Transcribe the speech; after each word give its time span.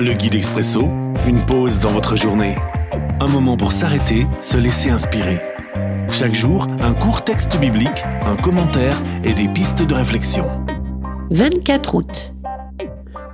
Le 0.00 0.12
guide 0.12 0.36
expresso, 0.36 0.82
une 1.26 1.44
pause 1.44 1.80
dans 1.80 1.90
votre 1.90 2.16
journée. 2.16 2.54
Un 3.18 3.26
moment 3.26 3.56
pour 3.56 3.72
s'arrêter, 3.72 4.28
se 4.40 4.56
laisser 4.56 4.90
inspirer. 4.90 5.40
Chaque 6.12 6.34
jour, 6.34 6.68
un 6.78 6.94
court 6.94 7.24
texte 7.24 7.58
biblique, 7.58 8.04
un 8.24 8.36
commentaire 8.36 8.96
et 9.24 9.32
des 9.32 9.48
pistes 9.48 9.82
de 9.82 9.94
réflexion. 9.94 10.44
24 11.30 11.94
août. 11.96 12.32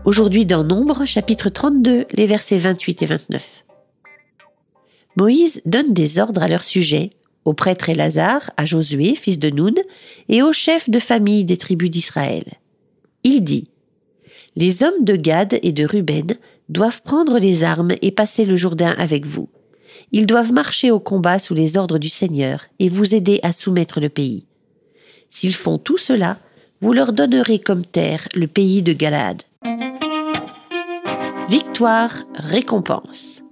Aujourd'hui 0.06 0.46
dans 0.46 0.64
Nombre, 0.64 1.04
chapitre 1.04 1.50
32, 1.50 2.06
les 2.10 2.26
versets 2.26 2.56
28 2.56 3.02
et 3.02 3.06
29. 3.06 3.64
Moïse 5.18 5.60
donne 5.66 5.92
des 5.92 6.18
ordres 6.18 6.42
à 6.42 6.48
leur 6.48 6.64
sujet, 6.64 7.10
au 7.44 7.52
prêtre 7.52 7.90
Élazar, 7.90 8.50
à 8.56 8.64
Josué, 8.64 9.14
fils 9.16 9.38
de 9.38 9.50
Noun, 9.50 9.74
et 10.30 10.42
aux 10.42 10.54
chefs 10.54 10.88
de 10.88 10.98
famille 10.98 11.44
des 11.44 11.58
tribus 11.58 11.90
d'Israël. 11.90 12.44
Il 13.22 13.42
dit 13.44 13.68
Les 14.56 14.84
hommes 14.84 15.04
de 15.04 15.16
Gad 15.16 15.58
et 15.62 15.72
de 15.72 15.84
Ruben 15.84 16.36
doivent 16.68 17.02
prendre 17.02 17.38
les 17.38 17.64
armes 17.64 17.94
et 18.02 18.12
passer 18.12 18.44
le 18.44 18.56
Jourdain 18.56 18.94
avec 18.98 19.26
vous. 19.26 19.48
Ils 20.12 20.26
doivent 20.26 20.52
marcher 20.52 20.90
au 20.90 21.00
combat 21.00 21.38
sous 21.38 21.54
les 21.54 21.76
ordres 21.76 21.98
du 21.98 22.08
Seigneur 22.08 22.66
et 22.78 22.88
vous 22.88 23.14
aider 23.14 23.40
à 23.42 23.52
soumettre 23.52 24.00
le 24.00 24.08
pays. 24.08 24.46
S'ils 25.28 25.54
font 25.54 25.78
tout 25.78 25.98
cela, 25.98 26.38
vous 26.80 26.92
leur 26.92 27.12
donnerez 27.12 27.58
comme 27.58 27.84
terre 27.84 28.28
le 28.34 28.46
pays 28.46 28.82
de 28.82 28.92
Galade. 28.92 29.42
Victoire, 31.48 32.24
récompense. 32.34 33.42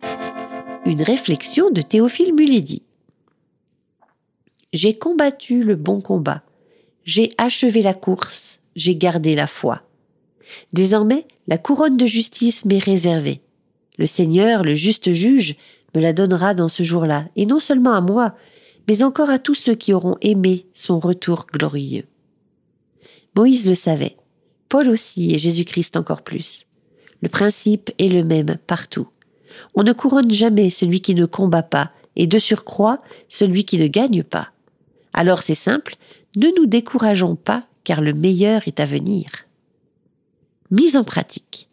Une 0.87 1.03
réflexion 1.03 1.71
de 1.71 1.83
Théophile 1.83 2.35
Mulidi. 2.35 2.83
J'ai 4.73 4.95
combattu 4.95 5.63
le 5.63 5.77
bon 5.77 6.01
combat, 6.01 6.43
j'ai 7.05 7.31
achevé 7.37 7.83
la 7.83 7.95
course, 7.95 8.61
j'ai 8.75 8.97
gardé 8.97 9.35
la 9.35 9.47
foi. 9.47 9.83
Désormais, 10.73 11.27
la 11.47 11.59
couronne 11.59 11.97
de 11.97 12.07
justice 12.07 12.65
m'est 12.65 12.79
réservée. 12.79 13.41
Le 13.99 14.07
Seigneur, 14.07 14.63
le 14.63 14.75
juste 14.75 15.13
juge, 15.13 15.57
me 15.95 16.01
la 16.01 16.13
donnera 16.13 16.55
dans 16.55 16.69
ce 16.69 16.83
jour-là, 16.83 17.27
et 17.37 17.47
non 17.47 17.61
seulement 17.61 17.93
à 17.93 18.01
moi, 18.01 18.35
mais 18.89 19.03
encore 19.03 19.31
à 19.31 19.39
tous 19.39 19.55
ceux 19.55 19.75
qui 19.75 19.93
auront 19.93 20.17
aimé 20.21 20.67
son 20.73 20.99
retour 20.99 21.47
glorieux. 21.53 22.07
Moïse 23.37 23.69
le 23.69 23.75
savait, 23.75 24.17
Paul 24.69 24.89
aussi 24.89 25.35
et 25.35 25.39
Jésus-Christ 25.39 25.97
encore 25.97 26.23
plus. 26.23 26.67
Le 27.21 27.29
principe 27.29 27.91
est 27.99 28.09
le 28.09 28.25
même 28.25 28.57
partout. 28.67 29.09
On 29.75 29.83
ne 29.83 29.93
couronne 29.93 30.31
jamais 30.31 30.71
celui 30.71 31.01
qui 31.01 31.15
ne 31.15 31.27
combat 31.27 31.63
pas, 31.63 31.93
et 32.17 32.27
de 32.27 32.39
surcroît 32.39 33.01
celui 33.29 33.65
qui 33.65 33.79
ne 33.79 33.87
gagne 33.87 34.23
pas. 34.23 34.49
Alors 35.13 35.43
c'est 35.43 35.55
simple, 35.55 35.97
ne 36.37 36.49
nous 36.57 36.67
décourageons 36.67 37.37
pas 37.37 37.67
car 37.85 38.01
le 38.01 38.13
meilleur 38.13 38.67
est 38.67 38.81
à 38.81 38.85
venir. 38.85 39.27
Mise 40.73 40.97
en 40.97 41.05
pratique. 41.05 41.69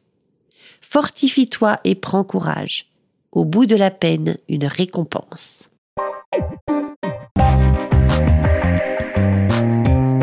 Fortifie-toi 0.82 1.78
et 1.86 1.96
prends 1.96 2.26
courage. 2.26 2.88
Au 3.32 3.46
bout 3.46 3.66
de 3.66 3.78
la 3.78 3.92
peine, 3.92 4.36
une 4.50 4.66
récompense. 4.66 5.70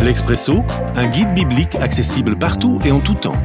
L'Expresso, 0.03 0.59
un 0.95 1.09
guide 1.09 1.33
biblique 1.33 1.75
accessible 1.77 2.39
partout 2.39 2.79
et 2.85 2.93
en 2.93 3.01
tout 3.01 3.15
temps. 3.15 3.41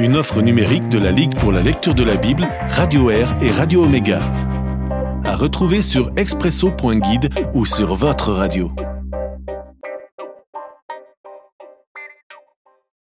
Une 0.00 0.16
offre 0.16 0.42
numérique 0.42 0.88
de 0.88 0.98
la 0.98 1.12
Ligue 1.12 1.38
pour 1.38 1.52
la 1.52 1.62
lecture 1.62 1.94
de 1.94 2.02
la 2.02 2.16
Bible, 2.16 2.48
Radio 2.70 3.08
Air 3.08 3.36
et 3.40 3.52
Radio 3.52 3.84
Omega. 3.84 4.20
À 5.22 5.36
retrouver 5.36 5.80
sur 5.80 6.10
expresso.guide 6.16 7.30
ou 7.54 7.64
sur 7.64 7.94
votre 7.94 8.32
radio. 8.32 8.72